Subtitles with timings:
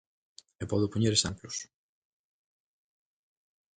[0.61, 1.55] E podo poñer exemplos.